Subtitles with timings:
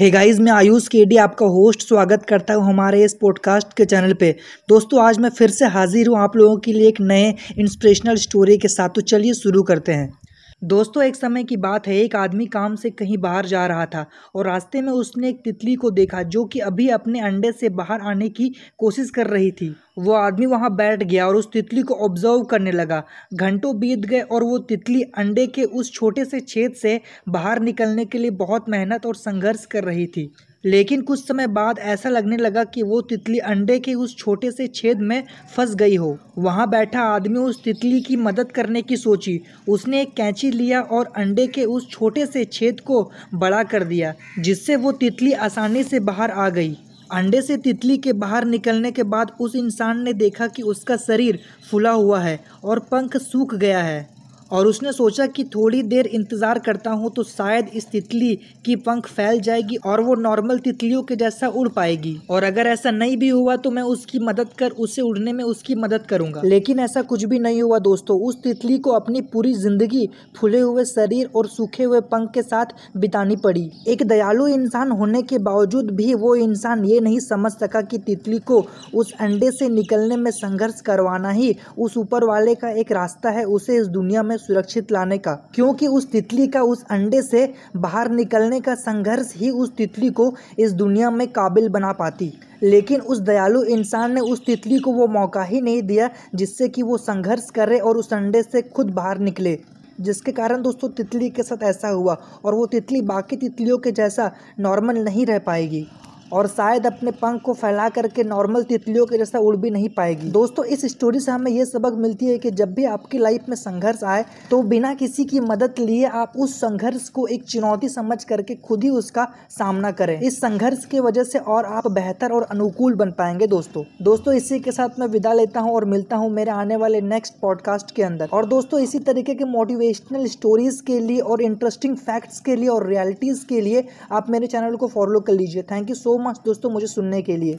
[0.00, 4.12] Hey guys मैं Ayush KD आपका host स्वागत करता हूँ हमारे इस पॉडकास्ट के चैनल
[4.12, 4.36] पे।
[4.68, 8.58] दोस्तों, आज मैं फिर से हाजिर हूँ आप लोगों के लिए एक नए इंस्पिरेशनल स्टोरी
[8.58, 10.18] के साथ। तो चलिए शुरू करते हैं।
[10.62, 14.04] दोस्तों, एक समय की बात है, एक आदमी काम से कहीं बाहर जा रहा था
[14.34, 18.00] और रास्ते में उसने एक तितली को देखा जो कि अभी अपने अंडे से बाहर
[18.00, 21.94] आने की कोशिश कर रही थी। वो आदमी वहाँ बैठ गया और उस तितली को
[21.94, 23.02] ऑब्ज़र्व करने लगा।
[23.34, 28.04] घंटों बीत गए और वो तितली अंडे के उस छोटे से छेद से बाहर निकलने
[28.04, 30.30] के लिए बहुत मेहनत और संघर्ष कर रही थी।
[30.64, 34.66] लेकिन कुछ समय बाद ऐसा लगने लगा कि वो तितली अंडे के उस छोटे से
[34.66, 35.22] छेद में
[35.56, 40.12] फंस गई हो। वहाँ बैठा आदमी उस तितली की मदद करने की सोची। उसने एक
[40.14, 43.02] कैंची लिया और अंडे के उस छोटे से छेद को
[43.34, 46.76] बड़ा कर दिया, जिससे वो तितली आसानी से बाहर आ गई।
[47.12, 51.38] अंडे से तितली के बाहर निकलने के बाद उस इंसान ने देखा कि उसका शरीर
[51.70, 54.17] फुला हुआ है और पंख सूख गया है।
[54.50, 58.34] और उसने सोचा कि थोड़ी देर इंतज़ार करता हूँ तो शायद इस तितली
[58.64, 62.90] की पंख फैल जाएगी और वो नॉर्मल तितलियों के जैसा उड़ पाएगी। और अगर ऐसा
[62.90, 66.80] नहीं भी हुआ तो मैं उसकी मदद कर, उसे उड़ने में उसकी मदद करूँगा। लेकिन
[66.80, 70.06] ऐसा कुछ भी नहीं हुआ दोस्तों। उस तितली को अपनी पूरी ज़िंदगी
[70.38, 75.22] फूले हुए शरीर और सूखे हुए पंख के साथ बितानी पड़ी। एक दयालु इंसान होने
[75.24, 79.68] के बावजूद भी वो इंसान ये नहीं समझ सका कि तितली को उस अंडे से
[79.70, 84.22] निकलने में संघर्ष करवाना ही उस ऊपर वाले का एक रास्ता है, उसे इस दुनिया
[84.22, 89.32] में सुरक्षित लाने का, क्योंकि उस तितली का उस अंडे से बाहर निकलने का संघर्ष
[89.36, 94.20] ही उस तितली को इस दुनिया में काबिल बना पाती। लेकिन उस दयालु इंसान ने
[94.20, 98.12] उस तितली को वो मौका ही नहीं दिया, जिससे कि वो संघर्ष करे और उस
[98.12, 99.58] अंडे से खुद बाहर निकले।
[100.00, 104.30] जिसके कारण दोस्तों, तितली के साथ ऐसा हुआ और वो तितली बाकी तितलियों के जैसा
[104.60, 105.86] नॉर्मल नहीं रह पाएगी।
[106.32, 110.30] और शायद अपने पंख को फैला करके नॉर्मल तितलियों के जैसा उड़ भी नहीं पाएगी।
[110.30, 113.56] दोस्तों, इस स्टोरी से हमें यह सबक मिलती है कि जब भी आपकी लाइफ में
[113.56, 118.22] संघर्ष आए तो बिना किसी की मदद लिए आप उस संघर्ष को एक चुनौती समझ
[118.24, 122.42] करके खुद ही उसका सामना करें। इस संघर्ष की वजह से और आप बेहतर और
[122.50, 126.30] अनुकूल बन पाएँगे दोस्तों। दोस्तों, इसी के साथ मैं विदा लेता हूँ और मिलता हूँ
[126.30, 130.98] मेरे आने वाले नेक्स्ट पॉडकास्ट के अंदर। और दोस्तों, इसी तरीके के मोटिवेशनल स्टोरीज के
[131.00, 135.20] लिए और इंटरेस्टिंग फैक्ट्स के लिए और रियलिटीज के लिए आप मेरे चैनल को फॉलो
[135.20, 137.58] कर लीजिए। थैंक यू सो मच दोस्तों मुझे सुनने के लिए।